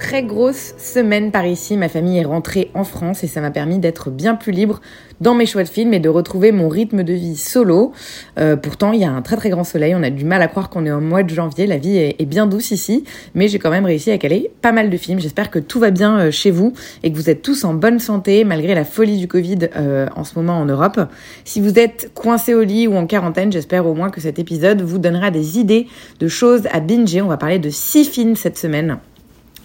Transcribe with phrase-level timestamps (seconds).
[0.00, 3.78] Très grosse semaine par ici, ma famille est rentrée en France et ça m'a permis
[3.78, 4.80] d'être bien plus libre
[5.20, 7.92] dans mes choix de films et de retrouver mon rythme de vie solo.
[8.38, 10.48] Euh, pourtant, il y a un très très grand soleil, on a du mal à
[10.48, 13.04] croire qu'on est au mois de janvier, la vie est, est bien douce ici,
[13.34, 15.20] mais j'ai quand même réussi à caler pas mal de films.
[15.20, 17.98] J'espère que tout va bien euh, chez vous et que vous êtes tous en bonne
[17.98, 20.98] santé malgré la folie du Covid euh, en ce moment en Europe.
[21.44, 24.80] Si vous êtes coincé au lit ou en quarantaine, j'espère au moins que cet épisode
[24.80, 25.88] vous donnera des idées
[26.20, 27.20] de choses à binger.
[27.20, 28.98] On va parler de six films cette semaine.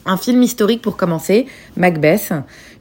[0.07, 2.31] Un film historique pour commencer, Macbeth,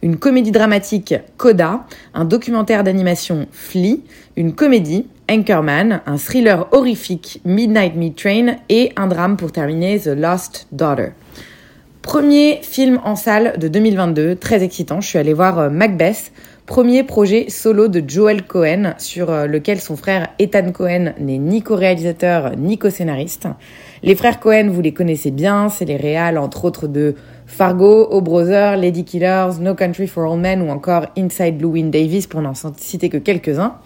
[0.03, 4.03] une comédie dramatique, Coda, un documentaire d'animation, Flea,
[4.37, 10.09] une comédie, Anchorman, un thriller horrifique, Midnight Meat Train, et un drame pour terminer, The
[10.09, 11.13] Lost Daughter.
[12.03, 15.01] Premier film en salle de 2022, très excitant.
[15.01, 16.33] Je suis allée voir euh, Macbeth,
[16.67, 21.63] premier projet solo de Joel Cohen, sur euh, lequel son frère Ethan Cohen n'est ni
[21.63, 23.49] co-réalisateur ni co-scénariste.
[24.03, 27.15] Les frères Cohen, vous les connaissez bien, c'est les réals entre autres de
[27.47, 32.27] Fargo, O Brother, Lady Killers, No Country for All Men ou encore Inside Llewyn Davis
[32.27, 33.77] pour n'en citer que quelques-uns.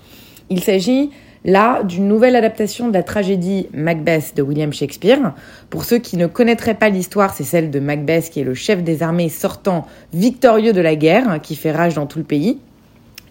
[0.48, 1.10] Il s'agit
[1.44, 5.34] là d'une nouvelle adaptation de la tragédie Macbeth de William Shakespeare.
[5.70, 8.82] Pour ceux qui ne connaîtraient pas l'histoire, c'est celle de Macbeth qui est le chef
[8.82, 12.58] des armées sortant victorieux de la guerre qui fait rage dans tout le pays.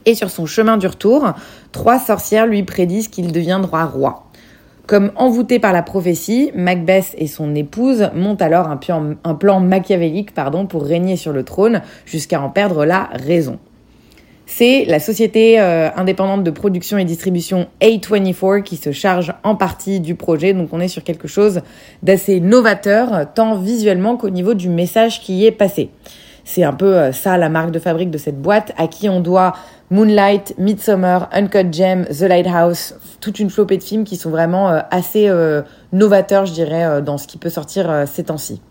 [0.08, 1.34] Et sur son chemin du retour,
[1.74, 4.24] trois sorcières lui prédisent qu'il deviendra roi.
[4.88, 8.78] Comme envoûté par la prophétie, Macbeth et son épouse montent alors un
[9.36, 10.34] plan, machiavélique
[10.70, 13.60] pour régner sur le trône jusqu'à en perdre la raison.
[14.46, 20.00] C'est la société euh, indépendante de production et distribution A24 qui se charge en partie
[20.00, 21.60] du projet, donc on est sur quelque chose
[22.02, 25.90] d'assez novateur, tant visuellement qu'au niveau du message qui y est passé.
[26.48, 29.20] C'est un peu euh, ça la marque de fabrique de cette boîte, à qui on
[29.20, 29.54] doit
[29.92, 34.80] Moonlight, Midsummer, Uncut Gem, The Lighthouse, toute une flopée de films qui sont vraiment euh,
[34.90, 38.62] assez euh, novateurs, je dirais, dans ce qui peut sortir ces temps-ci.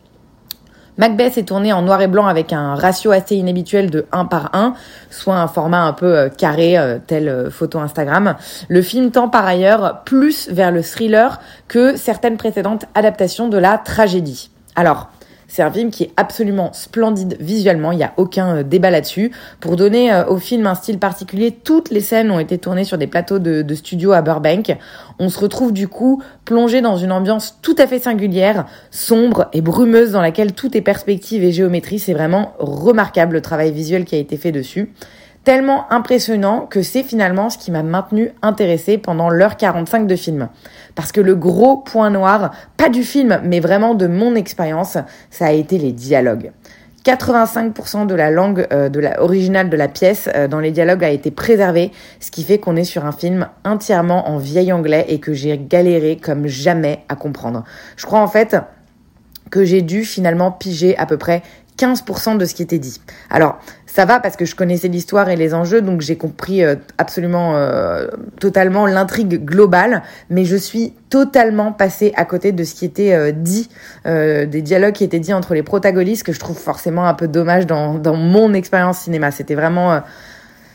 [0.96, 4.54] Macbeth est tourné en noir et blanc avec un ratio assez inhabituel de 1 par
[4.54, 4.72] 1,
[5.10, 8.36] soit un format un peu carré, tel photo Instagram.
[8.68, 13.76] Le film tend par ailleurs plus vers le thriller que certaines précédentes adaptations de la
[13.76, 14.50] tragédie.
[14.74, 15.10] Alors,
[15.48, 19.32] c'est un film qui est absolument splendide visuellement, il n'y a aucun euh, débat là-dessus.
[19.60, 22.98] Pour donner euh, au film un style particulier, toutes les scènes ont été tournées sur
[22.98, 24.76] des plateaux de, de studio à Burbank.
[25.18, 29.60] On se retrouve du coup plongé dans une ambiance tout à fait singulière, sombre et
[29.60, 31.98] brumeuse dans laquelle tout est perspective et géométrie.
[31.98, 34.92] C'est vraiment remarquable le travail visuel qui a été fait dessus
[35.46, 40.48] tellement impressionnant que c'est finalement ce qui m'a maintenu intéressée pendant l'heure 45 de film.
[40.96, 44.98] Parce que le gros point noir, pas du film, mais vraiment de mon expérience,
[45.30, 46.50] ça a été les dialogues.
[47.04, 51.04] 85% de la langue euh, de la, originale de la pièce euh, dans les dialogues
[51.04, 55.04] a été préservée, ce qui fait qu'on est sur un film entièrement en vieil anglais
[55.08, 57.62] et que j'ai galéré comme jamais à comprendre.
[57.96, 58.56] Je crois en fait
[59.50, 61.42] que j'ai dû finalement piger à peu près
[61.78, 63.00] 15% de ce qui était dit.
[63.30, 63.58] Alors,
[63.96, 67.56] ça va parce que je connaissais l'histoire et les enjeux, donc j'ai compris euh, absolument
[67.56, 68.08] euh,
[68.40, 73.32] totalement l'intrigue globale, mais je suis totalement passée à côté de ce qui était euh,
[73.32, 73.70] dit,
[74.04, 77.66] des dialogues qui étaient dits entre les protagonistes, que je trouve forcément un peu dommage
[77.66, 79.30] dans, mon expérience cinéma.
[79.30, 80.00] C'était vraiment...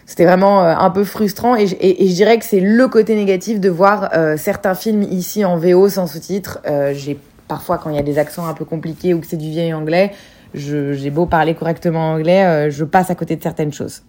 [0.05, 1.75] c'était vraiment un peu frustrant et, je-
[2.15, 6.59] dirais que c'est le côté négatif de voir certains films ici en VO sans sous-titres.
[6.93, 9.49] J'ai parfois quand il y a des accents un peu compliqués ou que c'est du
[9.49, 10.11] vieil anglais,
[10.53, 14.03] j'ai beau parler correctement anglais, euh, je passe à côté de certaines choses.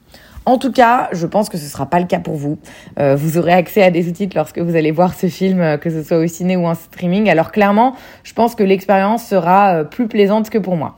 [0.44, 2.58] En tout cas, je pense que ce sera pas le cas pour vous.
[2.98, 5.88] Euh, vous aurez accès à des sous-titres lorsque vous allez voir ce film, euh, que
[5.88, 7.30] ce soit au ciné ou en streaming.
[7.30, 7.94] Alors clairement,
[8.24, 10.96] je pense que l'expérience sera euh, plus plaisante que pour moi.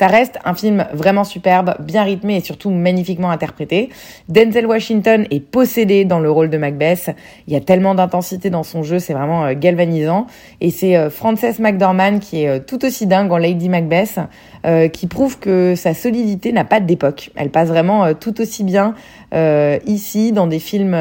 [0.00, 3.90] Ça reste un film vraiment superbe, bien rythmé et surtout magnifiquement interprété.
[4.30, 7.14] Denzel Washington est possédé dans le rôle de Macbeth.
[7.46, 10.26] Il y a tellement d'intensité dans son jeu, c'est vraiment euh, galvanisant.
[10.62, 14.18] Et c'est euh, Frances McDormand qui est euh, tout aussi dingue en Lady Macbeth,
[14.94, 17.30] qui prouve que sa solidité n'a pas d'époque.
[17.36, 18.94] Elle passe vraiment tout aussi bien
[19.86, 20.96] ici dans des films,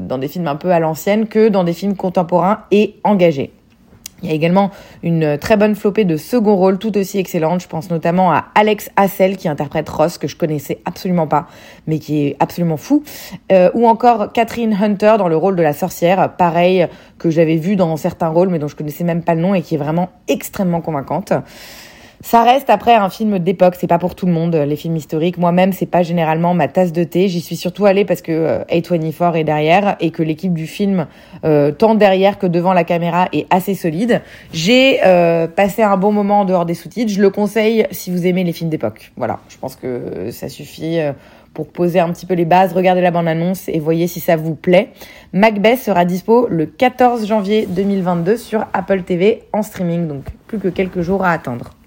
[0.00, 3.52] dans des films un peu à l'ancienne que dans des films contemporains et engagés.
[4.22, 4.70] Il y a également
[5.02, 7.60] une très bonne flopée de second rôle tout aussi excellente.
[7.62, 11.46] Je pense notamment à Alex Hassel qui interprète Ross, que je connaissais absolument pas,
[11.86, 13.04] mais qui est absolument fou.
[13.52, 16.88] Euh, ou encore Catherine Hunter dans le rôle de la sorcière, pareil,
[17.18, 19.62] que j'avais vu dans certains rôles, mais dont je connaissais même pas le nom et
[19.62, 21.32] qui est vraiment extrêmement convaincante.
[22.20, 25.38] Ça reste après un film d'époque, c'est pas pour tout le monde les films historiques.
[25.38, 27.28] Moi-même, c'est pas généralement ma tasse de thé.
[27.28, 31.06] J'y suis surtout allée parce que euh, A24 est derrière et que l'équipe du film,
[31.44, 34.20] euh, tant derrière que devant la caméra, est assez solide.
[34.52, 37.12] J'ai euh, passé un bon moment en dehors des sous-titres.
[37.12, 39.12] Je le conseille si vous aimez les films d'époque.
[39.16, 40.98] Voilà, je pense que ça suffit
[41.54, 42.72] pour poser un petit peu les bases.
[42.72, 44.88] Regardez la bande-annonce et voyez si ça vous plaît.
[45.32, 50.68] Macbeth sera dispo le 14 janvier 2022 sur Apple TV en streaming, donc plus que
[50.68, 51.77] quelques jours à attendre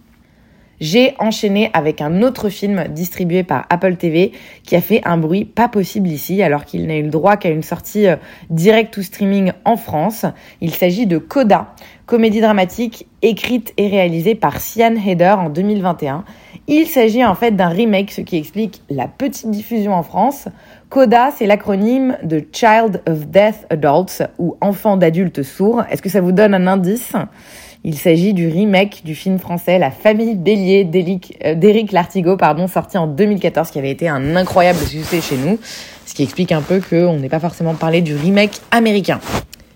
[0.82, 4.32] j'ai enchaîné avec un autre film distribué par Apple TV
[4.64, 7.50] qui a fait un bruit pas possible ici alors qu'il n'a eu le droit qu'à
[7.50, 8.16] une sortie euh,
[8.50, 10.26] direct to streaming en France.
[10.60, 11.76] Il s'agit de Coda,
[12.08, 16.26] comédie dramatique écrite et réalisée par Sian Heder en 2021.
[16.68, 20.48] Il s'agit en fait d'un remake, ce qui explique la petite diffusion en France.
[20.90, 25.84] Coda, c'est l'acronyme de Child of Deaf Adults ou enfant d'adultes sourds.
[25.92, 27.14] Est-ce que ça vous donne un indice?
[27.84, 30.88] Il s'agit du remake du film français La famille Bélier
[31.46, 35.60] euh, d'Éric Lartigot, pardon, sorti en 2014, qui avait été un incroyable succès chez nous,
[36.06, 39.20] ce qui explique un peu qu'on n'ait pas forcément parlé du remake américain.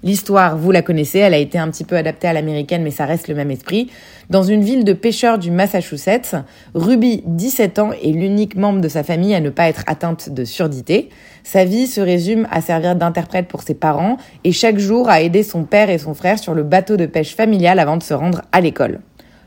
[0.05, 3.07] L'histoire, vous la connaissez, elle a été un petit peu adaptée à l'américaine, mais ça
[3.07, 3.89] reste le même esprit.
[4.29, 6.35] Dans une ville de pêcheurs du Massachusetts,
[6.75, 10.45] Ruby, 17 ans, est l'unique membre de sa famille à ne pas être atteinte de
[10.45, 11.09] surdité.
[11.43, 15.41] Sa vie se résume à servir d'interprète pour ses parents et chaque jour à aider
[15.41, 18.43] son père et son frère sur le bateau de pêche familial avant de se rendre
[18.51, 18.99] à l'école.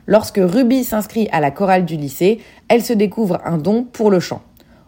[0.08, 4.18] Lorsque Ruby s'inscrit à la chorale du lycée, elle se découvre un don pour le
[4.18, 4.42] chant.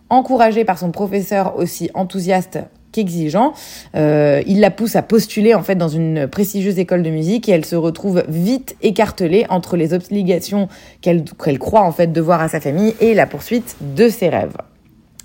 [0.09, 2.59] Encouragée par son professeur aussi enthousiaste
[2.93, 3.53] qu'exigeant.
[3.95, 7.53] Euh, il la pousse à postuler en fait dans une prestigieuse école de musique et
[7.53, 10.69] elle se retrouve vite écartelée entre les obligations
[11.01, 14.57] qu'elle qu'elle croit en fait devoir à sa famille et la poursuite de ses rêves.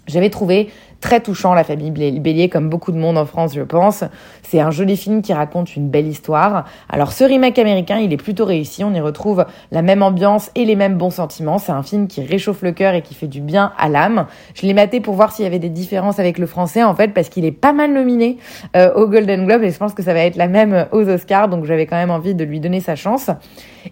[0.08, 0.70] J'avais trouvé
[1.06, 4.04] très touchant, La famille Bélier, comme beaucoup de monde en France, je pense.
[4.42, 6.66] C'est un joli film qui raconte une belle histoire.
[6.90, 8.84] Alors, ce remake américain, il est plutôt réussi.
[8.84, 11.60] On y retrouve la même ambiance et les mêmes bons sentiments.
[11.60, 14.26] C'est un film qui réchauffe le cœur et qui fait du bien à l'âme.
[14.56, 17.14] Je l'ai maté pour voir s'il y avait des différences avec le français, en fait,
[17.14, 18.40] parce qu'il est pas mal nominé
[18.76, 21.50] euh, au Golden Globe et je pense que ça va être la même aux Oscars.
[21.50, 23.30] Donc, j'avais quand même envie de lui donner sa chance.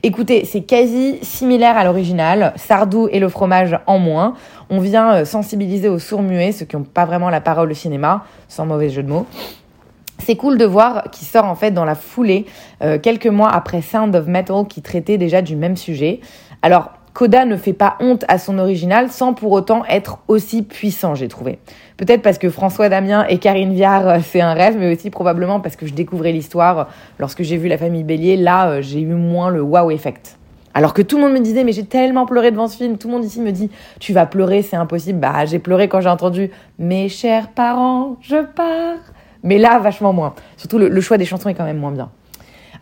[0.01, 2.53] Écoutez, c'est quasi similaire à l'original.
[2.55, 4.33] Sardou et le fromage en moins.
[4.69, 7.75] On vient euh, sensibiliser aux sourds muets, ceux qui n'ont pas vraiment la parole au
[7.75, 9.27] cinéma, sans mauvais jeu de mots.
[10.17, 12.45] C'est cool de voir qu'il sort en fait dans la foulée,
[12.81, 16.21] euh, quelques mois après Sound of Metal qui traitait déjà du même sujet.
[16.61, 21.13] Alors, Coda ne fait pas honte à son original sans pour autant être aussi puissant,
[21.13, 21.59] j'ai trouvé.
[21.95, 25.59] Peut-être parce que François Damien et Karine Viard, euh, c'est un rêve, mais aussi probablement
[25.59, 26.89] parce que je découvrais l'histoire
[27.19, 28.35] lorsque j'ai vu La famille Bélier.
[28.35, 30.39] Là, j'ai eu moins le wow effect.
[30.73, 32.97] Alors que tout le monde me disait, mais j'ai tellement pleuré devant ce film.
[32.97, 33.69] Tout le monde ici me dit,
[33.99, 35.19] tu vas pleurer, c'est impossible.
[35.19, 36.49] Bah, j'ai pleuré quand j'ai entendu,
[36.79, 38.97] mes chers parents, je pars.
[39.43, 40.33] Mais là, vachement moins.
[40.57, 42.09] Surtout, le, le choix des chansons est quand même moins bien.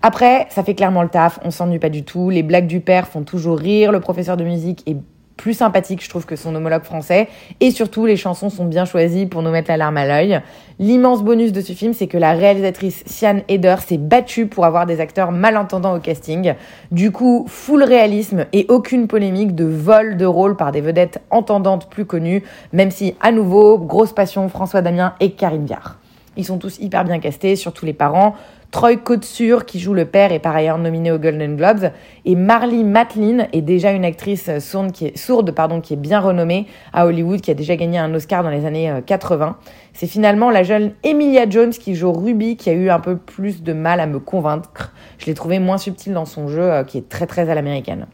[0.04, 2.30] Après, ça fait clairement le taf, on s'ennuie pas du tout.
[2.30, 3.92] Les blagues du père font toujours rire.
[3.92, 4.98] Le professeur de musique est
[5.38, 7.28] plus sympathique, je trouve, que son homologue français.
[7.60, 10.40] Et surtout, les chansons sont bien choisies pour nous mettre la larme à l'œil.
[10.80, 14.86] L'immense bonus de ce film, c'est que la réalisatrice Sian Heder s'est battue pour avoir
[14.86, 16.54] des acteurs malentendants au casting.
[16.92, 21.90] Du coup, full réalisme et aucune polémique de vol de rôle par des vedettes entendantes
[21.90, 25.98] plus connues, même si, à nouveau, grosse passion François Damien et Karine Viard.
[26.38, 28.36] Ils sont tous hyper bien castés, surtout les parents.
[28.72, 31.92] Troy Kotsur, qui joue le père, est par ailleurs nominé aux Golden Globes.
[32.24, 36.22] Et Marlee Matlin est déjà une actrice sourde qui est, sourde, pardon, qui est bien
[36.22, 39.48] renommée à Hollywood, qui a déjà gagné un Oscar dans les années 80.
[39.48, 43.18] Euh, C'est finalement la jeune Emilia Jones qui joue Ruby qui a eu un peu
[43.18, 44.94] plus de mal à me convaincre.
[45.18, 48.08] Je l'ai trouvée moins subtile dans son jeu, euh, qui est très très à l'américaine.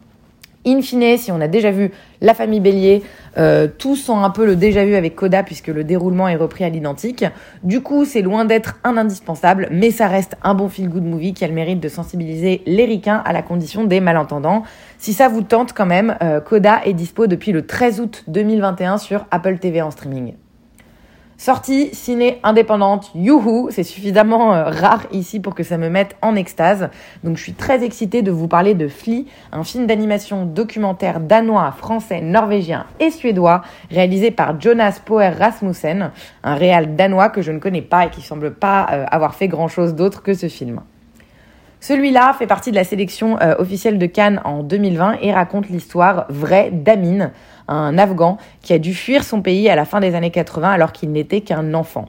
[0.68, 3.02] In fine, si on a déjà vu La famille Bélier,
[3.38, 6.62] euh, tous sont un peu le déjà vu avec Coda puisque le déroulement est repris
[6.64, 7.24] à l'identique.
[7.62, 11.44] Du coup, c'est loin d'être un indispensable, mais ça reste un bon feel-good movie qui
[11.44, 14.64] a le mérite de sensibiliser les à la condition des malentendants.
[14.98, 18.98] Si ça vous tente quand même, euh, Coda est dispo depuis le 13 août 2021
[18.98, 20.34] sur Apple TV en streaming.
[21.40, 26.34] Sortie ciné indépendante, youhou, c'est suffisamment euh, rare ici pour que ça me mette en
[26.34, 26.90] extase.
[27.22, 31.70] Donc je suis très excitée de vous parler de Flea, un film d'animation documentaire danois,
[31.70, 36.10] français, norvégien et suédois, réalisé par Jonas Poer Rasmussen,
[36.42, 39.46] un réal danois que je ne connais pas et qui semble pas euh, avoir fait
[39.46, 40.80] grand chose d'autre que ce film.
[41.80, 46.26] Celui-là fait partie de la sélection euh, officielle de Cannes en 2020 et raconte l'histoire
[46.28, 47.30] vraie d'Amin,
[47.68, 50.92] un Afghan qui a dû fuir son pays à la fin des années 80 alors
[50.92, 52.06] qu'il n'était qu'un enfant.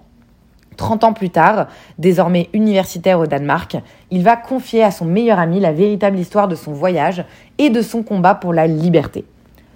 [0.77, 3.77] 30 ans plus tard, désormais universitaire au Danemark,
[4.11, 7.25] il va confier à son meilleur ami la véritable histoire de son voyage
[7.57, 9.25] et de son combat pour la liberté.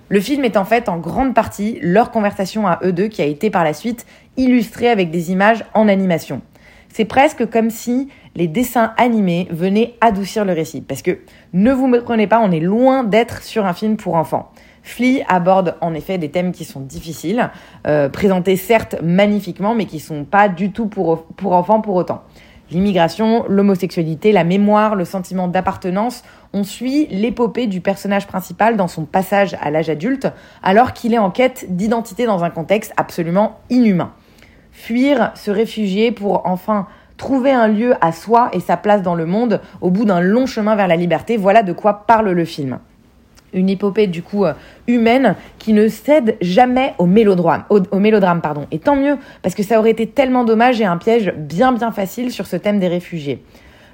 [0.10, 3.26] Le film est en fait en grande partie leur conversation à eux deux qui a
[3.26, 4.06] été par la suite
[4.38, 6.42] illustrée avec des images en animation.
[6.94, 10.82] C'est presque comme si les dessins animés venaient adoucir le récit.
[10.82, 11.18] Parce que,
[11.52, 14.52] ne vous méprenez pas, on est loin d'être sur un film pour enfants.
[14.84, 17.50] Flea aborde en effet des thèmes qui sont difficiles,
[17.88, 22.22] euh, présentés certes magnifiquement, mais qui sont pas du tout pour, pour enfants pour autant.
[22.70, 26.24] L'immigration, l'homosexualité, la mémoire, le sentiment d'appartenance,
[26.54, 30.28] on suit l'épopée du personnage principal dans son passage à l'âge adulte,
[30.62, 34.12] alors qu'il est en quête d'identité dans un contexte absolument inhumain.
[34.86, 39.26] Fuir, se réfugier pour enfin trouver un lieu à soi et sa place dans le
[39.26, 42.80] monde au bout d'un long chemin vers la liberté, voilà de quoi parle le film
[43.54, 44.52] une épopée du coup euh,
[44.88, 48.66] humaine qui ne cède jamais au mélodrame, au, pardon.
[48.72, 51.92] Et tant mieux parce que ça aurait été tellement dommage et un piège bien bien
[51.94, 53.42] facile sur ce thème des réfugiés.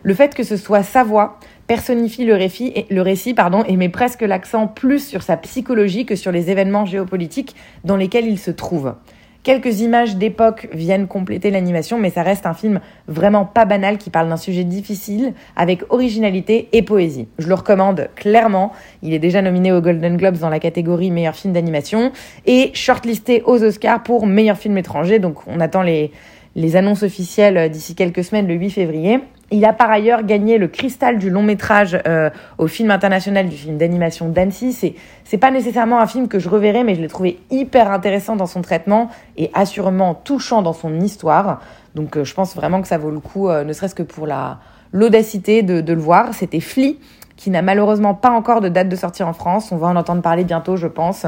[0.02, 3.78] Le fait que ce soit sa voix personnifie le récit, et, le récit pardon, et
[3.78, 8.40] met presque l'accent plus sur sa psychologie que sur les événements géopolitiques dans lesquels il
[8.40, 8.96] se trouve.
[9.42, 14.10] Quelques images d'époque viennent compléter l'animation, mais ça reste un film vraiment pas banal qui
[14.10, 17.30] parle d'un sujet difficile avec originalité et poésie.
[17.38, 18.74] Je le recommande clairement.
[19.02, 22.12] Il est déjà nominé aux Golden Globes dans la catégorie meilleur film d'animation
[22.46, 25.20] et shortlisté aux Oscars pour meilleur film étranger.
[25.20, 26.12] Donc on attend les,
[26.58, 29.20] les annonces officielles d'ici quelques semaines, le 8 février.
[29.52, 33.56] Il a par ailleurs gagné le cristal du long métrage euh, au film international du
[33.56, 34.74] film d'animation d'Annecy.
[34.74, 38.36] C'est c'est pas nécessairement un film que je reverrai, mais je l'ai trouvé hyper intéressant
[38.36, 41.62] dans son traitement et assurément touchant dans son histoire.
[41.96, 44.28] Donc euh, je pense vraiment que ça vaut le coup, euh, ne serait-ce que pour
[44.28, 44.60] la
[44.92, 46.34] l'audacité de, de le voir.
[46.34, 46.98] C'était Flea
[47.36, 49.72] qui n'a malheureusement pas encore de date de sortie en France.
[49.72, 51.26] On va en entendre parler bientôt, je pense.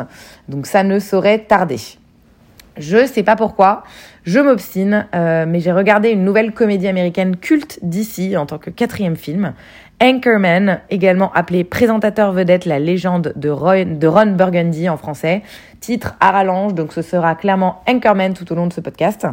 [0.49, 1.77] Donc ça ne saurait tarder.
[2.77, 3.83] Je sais pas pourquoi,
[4.23, 8.69] je m'obstine, euh, mais j'ai regardé une nouvelle comédie américaine culte d'ici en tant que
[8.69, 9.53] quatrième film.
[10.03, 15.43] Anchorman, également appelé présentateur vedette, la légende de Ron, Burgundy en français.
[15.79, 19.27] Titre à rallonge, donc ce sera clairement Anchorman tout au long de ce podcast.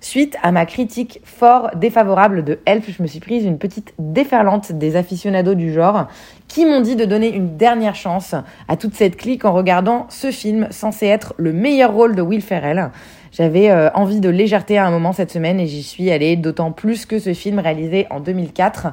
[0.00, 4.72] Suite à ma critique fort défavorable de Elf, je me suis prise une petite déferlante
[4.72, 6.08] des aficionados du genre
[6.48, 8.34] qui m'ont dit de donner une dernière chance
[8.66, 12.42] à toute cette clique en regardant ce film censé être le meilleur rôle de Will
[12.42, 12.90] Ferrell.
[13.30, 16.70] J'avais euh, envie de légèreté à un moment cette semaine et j'y suis allée, d'autant
[16.70, 18.88] plus que ce film réalisé en 2004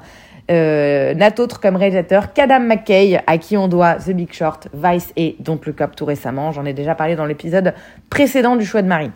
[0.52, 5.14] euh, n'a autre comme réalisateur qu'Adam McKay, à qui on doit The Big Short, Vice
[5.16, 6.52] et Don't Look Up tout récemment.
[6.52, 7.74] J'en ai déjà parlé dans l'épisode
[8.10, 9.12] précédent du choix de Marie.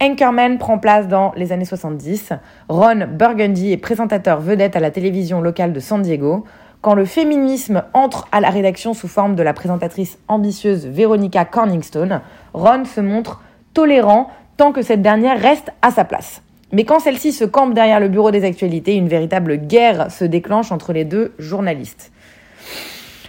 [0.00, 2.32] Anchorman prend place dans les années 70.
[2.68, 6.44] Ron Burgundy est présentateur vedette à la télévision locale de San Diego.
[6.82, 12.20] Quand le féminisme entre à la rédaction sous forme de la présentatrice ambitieuse Veronica Corningstone,
[12.54, 13.42] Ron se montre
[13.74, 16.42] tolérant tant que cette dernière reste à sa place.
[16.72, 20.70] Mais quand celle-ci se campe derrière le bureau des actualités, une véritable guerre se déclenche
[20.70, 22.12] entre les deux journalistes.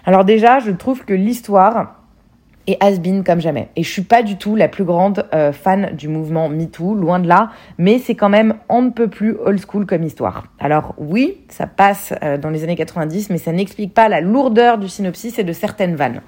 [0.05, 1.95] Alors déjà, je trouve que l'histoire
[2.67, 3.69] est has-been comme jamais.
[3.75, 7.19] Et je suis pas du tout la plus grande euh, fan du mouvement MeToo, loin
[7.19, 10.45] de là, mais c'est quand même on ne peut plus old school comme histoire.
[10.59, 14.77] Alors oui, ça passe euh, dans les années 90, mais ça n'explique pas la lourdeur
[14.77, 16.21] du synopsis et de certaines vannes.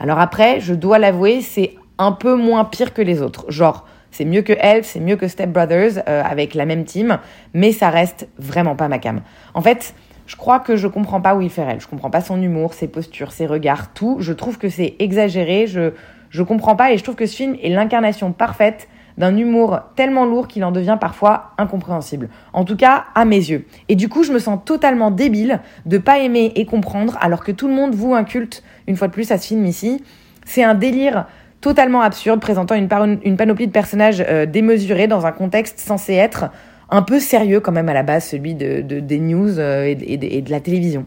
[0.00, 3.50] Alors après, je dois l'avouer, c'est un peu moins pire que les autres.
[3.50, 3.86] Genre,
[4.16, 7.18] c'est mieux que Elf, c'est mieux que Step Brothers euh, avec la même team,
[7.52, 9.20] mais ça reste vraiment pas ma cam.
[9.52, 9.94] En fait,
[10.26, 11.80] je crois que je comprends pas Will Ferrell.
[11.82, 14.16] Je comprends pas son humour, ses postures, ses regards, tout.
[14.20, 15.66] Je trouve que c'est exagéré.
[15.66, 15.92] Je
[16.30, 20.24] je comprends pas et je trouve que ce film est l'incarnation parfaite d'un humour tellement
[20.24, 22.28] lourd qu'il en devient parfois incompréhensible.
[22.52, 23.66] En tout cas, à mes yeux.
[23.88, 27.52] Et du coup, je me sens totalement débile de pas aimer et comprendre alors que
[27.52, 30.02] tout le monde voue un culte, une fois de plus, à ce film ici.
[30.44, 31.26] C'est un délire
[31.66, 36.44] totalement absurde, présentant une, panoplie de personnages euh, démesurés dans un contexte censé être
[36.90, 40.42] un peu sérieux quand même à la base, celui de, des news euh, et, et,
[40.42, 41.06] de la télévision.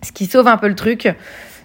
[0.00, 1.14] Ce qui sauve un peu le truc,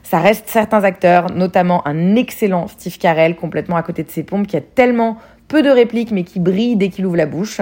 [0.03, 4.46] ça reste certains acteurs, notamment un excellent Steve Carell, complètement à côté de ses pompes,
[4.46, 7.62] qui a tellement peu de répliques mais qui brille dès qu'il ouvre la bouche.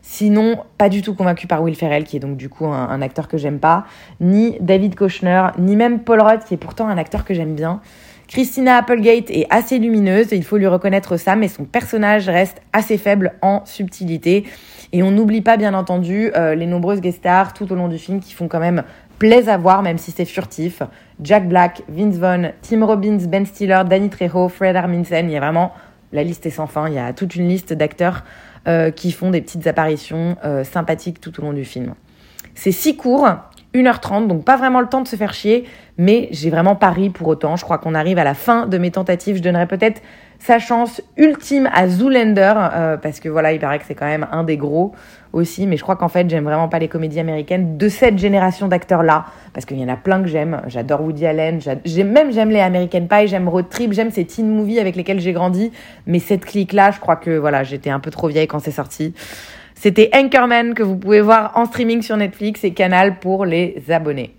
[0.00, 3.02] Sinon, pas du tout convaincu par Will Ferrell, qui est donc du coup un, un
[3.02, 3.84] acteur que j'aime pas,
[4.22, 7.82] ni David Kochner, ni même Paul Rudd, qui est pourtant un acteur que j'aime bien.
[8.28, 12.98] Christina Applegate est assez lumineuse, il faut lui reconnaître ça, mais son personnage reste assez
[12.98, 14.44] faible en subtilité.
[14.92, 17.98] Et on n'oublie pas, bien entendu, euh, les nombreuses guest stars tout au long du
[17.98, 18.82] film qui font quand même
[19.18, 20.82] plaisir à voir, même si c'est furtif.
[21.20, 25.28] Jack Black, Vince Vaughn, Tim Robbins, Ben Stiller, Danny Trejo, Fred Armisen.
[25.28, 25.72] Il y a vraiment,
[26.12, 26.88] la liste est sans fin.
[26.88, 28.24] Il y a toute une liste d'acteurs
[28.66, 31.94] euh, qui font des petites apparitions euh, sympathiques tout au long du film.
[32.54, 33.28] C'est si court
[33.76, 35.64] 1h30, donc pas vraiment le temps de se faire chier,
[35.98, 37.56] mais j'ai vraiment pari pour autant.
[37.56, 39.36] Je crois qu'on arrive à la fin de mes tentatives.
[39.36, 40.02] Je donnerai peut-être
[40.38, 44.26] sa chance ultime à Zoolander, euh, parce que voilà, il paraît que c'est quand même
[44.32, 44.92] un des gros
[45.32, 48.68] aussi, mais je crois qu'en fait, j'aime vraiment pas les comédies américaines de cette génération
[48.68, 50.62] d'acteurs-là, parce qu'il y en a plein que j'aime.
[50.66, 54.48] J'adore Woody Allen, j'aime même j'aime les American Pie, j'aime Road Trip, j'aime ces teen
[54.48, 55.72] movies avec lesquels j'ai grandi,
[56.06, 59.14] mais cette clique-là, je crois que voilà, j'étais un peu trop vieille quand c'est sorti.
[59.78, 64.34] C'était Anchorman que vous pouvez voir en streaming sur Netflix et Canal pour les abonnés.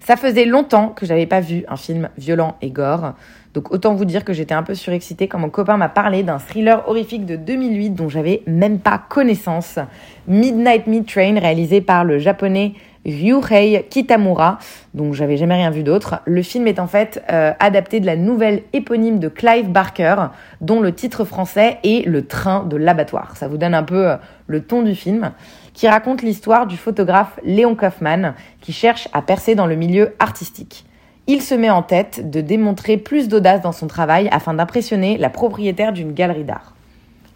[0.00, 3.14] Ça faisait longtemps que j'avais pas vu un film violent et gore.
[3.54, 6.38] Donc autant vous dire que j'étais un peu surexcitée quand mon copain m'a parlé d'un
[6.38, 9.78] thriller horrifique de 2008 dont j'avais même pas connaissance.
[10.26, 12.74] Midnight Meat Train réalisé par le japonais
[13.04, 14.58] Ryuhei Kitamura,
[14.94, 16.20] dont j'avais jamais rien vu d'autre.
[16.24, 20.16] Le film est en fait euh, adapté de la nouvelle éponyme de Clive Barker,
[20.60, 23.36] dont le titre français est Le train de l'abattoir.
[23.36, 25.32] Ça vous donne un peu euh, le ton du film,
[25.74, 30.84] qui raconte l'histoire du photographe Léon Kaufman, qui cherche à percer dans le milieu artistique.
[31.26, 35.28] Il se met en tête de démontrer plus d'audace dans son travail afin d'impressionner la
[35.28, 36.74] propriétaire d'une galerie d'art.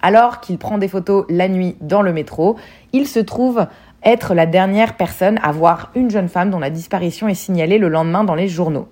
[0.01, 2.57] Alors qu'il prend des photos la nuit dans le métro,
[2.93, 3.67] il se trouve
[4.05, 7.89] être la dernière personne à voir une jeune femme dont la disparition est signalée le
[7.89, 8.89] lendemain dans les journaux.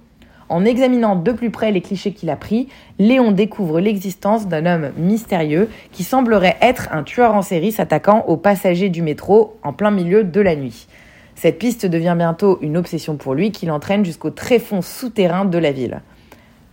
[0.48, 4.90] En examinant de plus près les clichés qu'il a pris, Léon découvre l'existence d'un homme
[4.96, 9.92] mystérieux qui semblerait être un tueur en série s'attaquant aux passagers du métro en plein
[9.92, 10.88] milieu de la nuit.
[11.36, 15.70] Cette piste devient bientôt une obsession pour lui qui l'entraîne jusqu'au tréfonds souterrain de la
[15.70, 16.02] ville.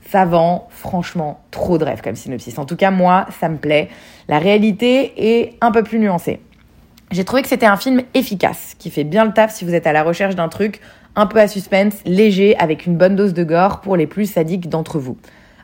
[0.09, 2.57] Ça vend, franchement, trop de rêves comme synopsis.
[2.57, 3.89] En tout cas, moi, ça me plaît.
[4.27, 6.39] La réalité est un peu plus nuancée.
[7.09, 9.87] J'ai trouvé que c'était un film efficace, qui fait bien le taf si vous êtes
[9.87, 10.81] à la recherche d'un truc
[11.15, 14.67] un peu à suspense, léger, avec une bonne dose de gore pour les plus sadiques
[14.67, 15.17] d'entre vous.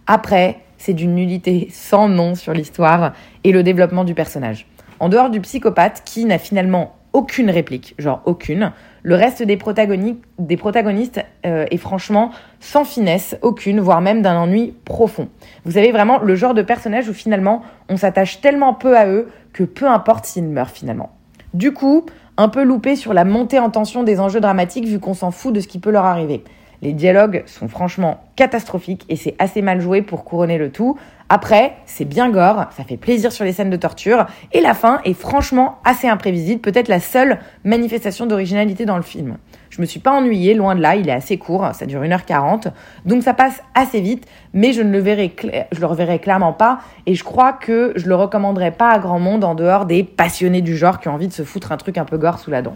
[0.07, 3.11] Après, c'est d'une nullité sans nom sur l'histoire
[3.43, 4.67] et le développement du personnage.
[5.01, 8.71] En dehors du psychopathe qui n'a finalement aucune réplique, genre aucune,
[9.03, 12.31] le reste des, protagonistes, euh, est franchement
[12.61, 15.27] sans finesse aucune, voire même d'un ennui profond.
[15.65, 19.27] Vous avez vraiment le genre de personnage où finalement on s'attache tellement peu à eux
[19.51, 21.11] que peu importe s'ils meurent finalement.
[21.53, 22.05] Du coup,
[22.37, 25.53] un peu loupé sur la montée en tension des enjeux dramatiques vu qu'on s'en fout
[25.53, 26.43] de ce qui peut leur arriver.
[26.83, 30.97] Les dialogues sont franchement catastrophiques et c'est assez mal joué pour couronner le tout.
[31.29, 34.99] Après, c'est bien gore, ça fait plaisir sur les scènes de torture et la fin
[35.05, 39.37] est franchement assez imprévisible, peut-être la seule manifestation d'originalité dans le film.
[39.69, 42.73] Je me suis pas ennuyée, loin de là, il est assez court, ça dure 1h40,
[43.05, 45.33] donc ça passe assez vite, mais je ne le verrai,
[45.71, 49.19] je le reverrai clairement pas, et je crois que je le recommanderais pas à grand
[49.19, 51.97] monde en dehors des passionnés du genre qui ont envie de se foutre un truc
[51.97, 52.75] un peu gore sous la dent.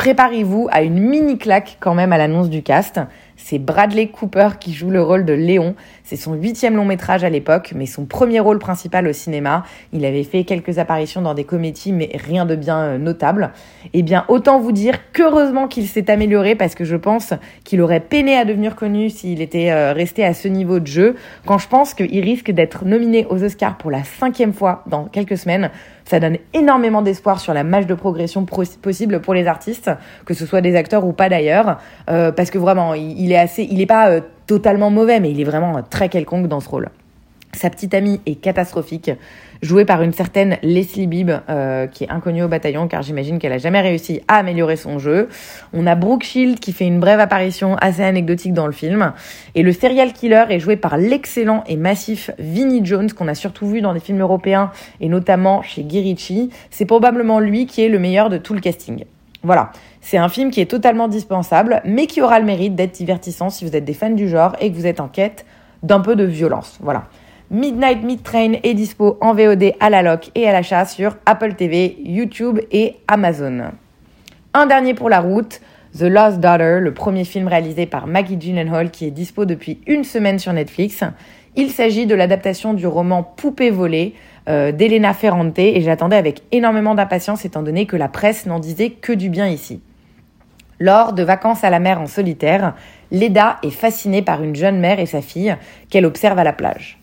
[0.00, 3.00] Préparez-vous à une mini claque quand même à l'annonce du cast.
[3.36, 5.74] C'est Bradley Cooper qui joue le rôle de Léon.
[6.04, 9.64] C'est son huitième long métrage à l'époque, mais son premier rôle principal au cinéma.
[9.92, 13.52] Il avait fait quelques apparitions dans des comédies, mais rien de bien euh, notable.
[13.92, 17.34] Eh bien, autant vous dire qu'heureusement qu'il s'est amélioré parce que je pense
[17.64, 21.14] qu'il aurait peiné à devenir connu s'il était euh, resté à ce niveau de jeu.
[21.44, 25.36] Quand je pense qu'il risque d'être nominé aux Oscars pour la cinquième fois dans quelques
[25.36, 25.70] semaines,
[26.10, 29.92] ça donne énormément d'espoir sur la marge de progression possible pour les artistes,
[30.24, 31.78] que ce soit des acteurs ou pas d'ailleurs,
[32.10, 35.40] euh, parce que vraiment, il, est assez, il est pas euh, totalement mauvais, mais il
[35.40, 36.88] est vraiment très quelconque dans ce rôle.
[37.52, 39.12] Sa petite amie est catastrophique,
[39.62, 43.52] jouée par une certaine Leslie Bibb, euh, qui est inconnue au bataillon, car j'imagine qu'elle
[43.52, 45.28] a jamais réussi à améliorer son jeu.
[45.72, 49.12] On a Brooke Shield qui fait une brève apparition assez anecdotique dans le film.
[49.54, 53.66] Et le serial killer est joué par l'excellent et massif Vinnie Jones, qu'on a surtout
[53.66, 54.70] vu dans des films européens,
[55.00, 56.50] et notamment chez Guy.
[56.70, 59.04] C'est probablement lui qui est le meilleur de tout le casting.
[59.42, 63.48] Voilà, c'est un film qui est totalement dispensable, mais qui aura le mérite d'être divertissant
[63.48, 65.46] si vous êtes des fans du genre et que vous êtes en quête
[65.82, 66.78] d'un peu de violence.
[66.82, 67.04] Voilà.
[67.52, 71.54] Midnight Mid Train est dispo en VOD à la loc et à l'achat sur Apple
[71.54, 73.72] TV, YouTube et Amazon.
[74.54, 75.60] Un dernier pour la route,
[75.98, 80.04] The Lost Daughter, le premier film réalisé par Maggie Gyllenhaal qui est dispo depuis une
[80.04, 81.02] semaine sur Netflix.
[81.56, 84.14] Il s'agit de l'adaptation du roman Poupée volée
[84.48, 88.90] euh, d'Elena Ferrante et j'attendais avec énormément d'impatience étant donné que la presse n'en disait
[88.90, 89.80] que du bien ici.
[90.78, 92.76] Lors de vacances à la mer en solitaire,
[93.10, 95.56] Leda est fascinée par une jeune mère et sa fille
[95.88, 96.99] qu'elle observe à la plage.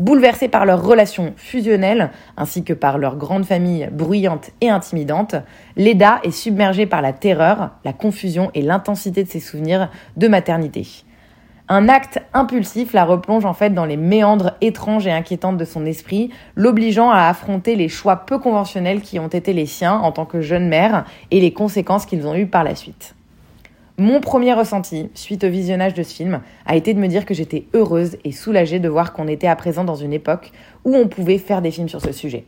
[0.00, 5.34] Bouleversés par leur relation fusionnelle, ainsi que par leur grande famille bruyante et intimidante,
[5.76, 10.86] Leda est submergée par la terreur, la confusion et l'intensité de ses souvenirs de maternité.
[11.68, 15.84] Un acte impulsif la replonge en fait dans les méandres étranges et inquiétantes de son
[15.84, 20.24] esprit, l'obligeant à affronter les choix peu conventionnels qui ont été les siens en tant
[20.24, 23.14] que jeune mère et les conséquences qu'ils ont eues par la suite.
[24.00, 27.34] Mon premier ressenti, suite au visionnage de ce film, a été de me dire que
[27.34, 30.52] j'étais heureuse et soulagée de voir qu'on était à présent dans une époque
[30.86, 32.46] où on pouvait faire des films sur ce sujet.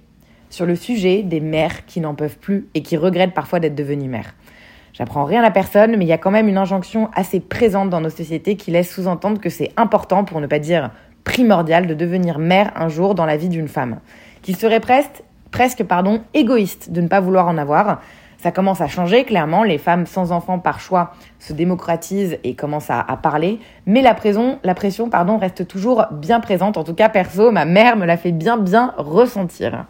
[0.48, 4.08] Sur le sujet des mères qui n'en peuvent plus et qui regrettent parfois d'être devenues
[4.08, 4.34] mères.
[4.94, 8.00] J'apprends rien à personne, mais il y a quand même une injonction assez présente dans
[8.00, 10.90] nos sociétés qui laisse sous-entendre que c'est important, pour ne pas dire
[11.22, 13.98] primordial, de devenir mère un jour dans la vie d'une femme.
[14.40, 18.00] Qu'il serait presque, presque pardon, égoïste de ne pas vouloir en avoir,
[18.42, 19.62] ça commence à changer, clairement.
[19.62, 23.60] Les femmes sans enfants par choix se démocratisent et commencent à, parler.
[23.86, 24.16] Mais la
[24.64, 26.76] la pression pardon, reste toujours bien présente.
[26.76, 29.86] En tout cas, perso, ma mère me l'a fait bien, bien ressentir.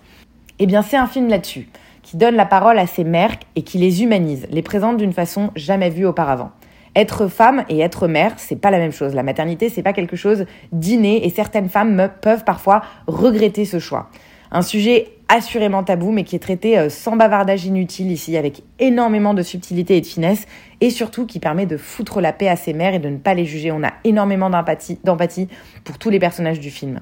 [0.58, 1.68] Eh bien, c'est un film là-dessus
[2.02, 5.50] qui donne la parole à ces mères et qui les humanise, les présente d'une façon
[5.56, 6.50] jamais vue auparavant.
[6.94, 9.14] Être femme et être mère, c'est pas la même chose.
[9.14, 14.10] La maternité, c'est pas quelque chose d'inné et certaines femmes peuvent parfois regretter ce choix.
[14.50, 19.32] Un sujet assurément tabou, mais qui est traité euh, sans bavardage inutile ici, avec énormément
[19.32, 20.46] de subtilité et de finesse,
[20.82, 23.32] et surtout qui permet de foutre la paix à ces mères et de ne pas
[23.32, 23.72] les juger.
[23.72, 25.48] On a énormément d'empathie
[25.84, 27.00] pour tous les personnages du film.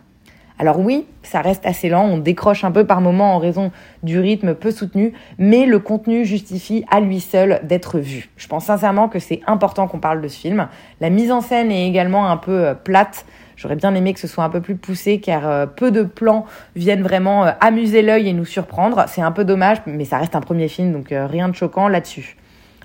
[0.60, 4.20] Alors oui, ça reste assez lent, on décroche un peu par moment en raison du
[4.20, 8.28] rythme peu soutenu, mais le contenu justifie à lui seul d'être vu.
[8.36, 10.68] Je pense sincèrement que c'est important qu'on parle de ce film.
[11.00, 13.24] La mise en scène est également un peu euh, plate.
[13.60, 16.46] J'aurais bien aimé que ce soit un peu plus poussé car euh, peu de plans
[16.76, 19.04] viennent vraiment euh, amuser l'œil et nous surprendre.
[19.08, 22.36] C'est un peu dommage, mais ça reste un premier film, donc rien de choquant là-dessus.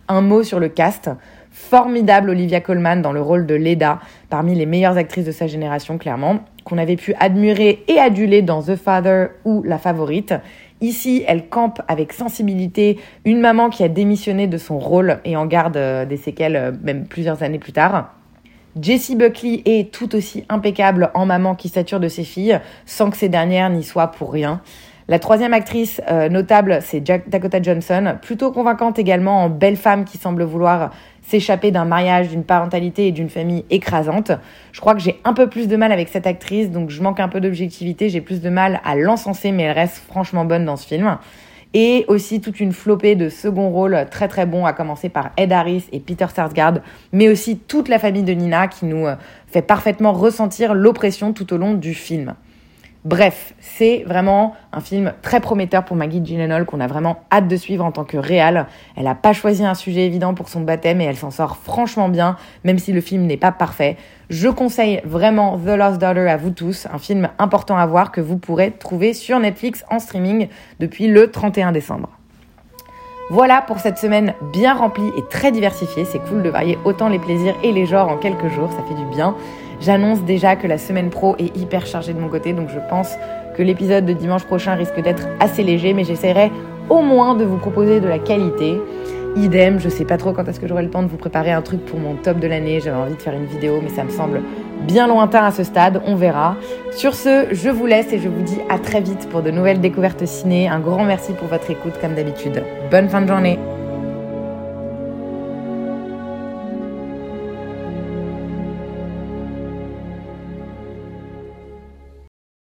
[0.08, 1.10] Un mot sur le cast.
[1.56, 5.98] Formidable Olivia Colman dans le rôle de Leda, parmi les meilleures actrices de sa génération,
[5.98, 10.34] clairement, qu'on avait pu admirer et aduler dans The Father ou La Favorite.
[10.82, 15.46] Ici, elle campe avec sensibilité une maman qui a démissionné de son rôle et en
[15.46, 18.14] garde euh, des séquelles euh, même plusieurs années plus tard.
[18.82, 23.16] Jessie Buckley est tout aussi impeccable en maman qui sature de ses filles, sans que
[23.16, 24.60] ces dernières n'y soient pour rien.
[25.08, 30.18] La troisième actrice euh, notable, c'est Dakota Johnson, plutôt convaincante également en belle femme qui
[30.18, 34.32] semble vouloir s'échapper d'un mariage, d'une parentalité et d'une famille écrasante.
[34.74, 37.22] Je crois que j'ai un peu plus de mal avec cette actrice, donc je manque
[37.22, 40.76] un peu d'objectivité, j'ai plus de mal à l'encenser, mais elle reste franchement bonne dans
[40.76, 41.18] ce film.
[41.78, 45.52] Et aussi toute une flopée de second rôles très très bons, à commencer par Ed
[45.52, 46.76] Harris et Peter Sarsgaard,
[47.12, 49.16] mais aussi toute la famille de Nina qui nous euh,
[49.48, 52.36] fait parfaitement ressentir l'oppression tout au long du film.
[53.06, 57.56] Bref, c'est vraiment un film très prometteur pour Maggie Gyllenhaal qu'on a vraiment hâte de
[57.56, 58.65] suivre en tant que réal.
[58.98, 62.10] Elle n'a pas choisi un sujet évident pour son baptême et elle s'en sort franchement
[62.10, 63.98] bien, même si le film n'est pas parfait.
[64.32, 68.22] Je conseille vraiment The Lost Daughter à vous tous, un film important à voir que
[68.22, 70.48] vous pourrez trouver sur Netflix en streaming
[70.80, 72.10] depuis le 31 décembre.
[73.32, 76.06] Voilà pour cette semaine bien remplie et très diversifiée.
[76.06, 78.94] C'est cool de varier autant les plaisirs et les genres en quelques jours, ça fait
[78.94, 79.36] du bien.
[79.82, 83.16] J'annonce déjà que la semaine pro est hyper chargée de mon côté, donc je pense
[83.58, 86.52] que l'épisode de dimanche prochain risque d'être assez léger, mais j'essaierai
[86.88, 88.80] au moins de vous proposer de la qualité.
[89.36, 91.62] Idem, je sais pas trop quand est-ce que j'aurai le temps de vous préparer un
[91.62, 92.80] truc pour mon top de l'année.
[92.80, 94.41] J'avais envie de faire une vidéo, mais ça me semble
[94.88, 96.02] bien lointain à ce stade.
[96.06, 96.56] On verra.
[96.91, 99.82] Sur ce, je vous laisse et je vous dis à très vite pour de nouvelles
[99.82, 100.69] découvertes ciné.
[100.69, 102.63] Un grand merci pour votre écoute comme d'habitude.
[102.89, 103.60] Bonne fin de journée.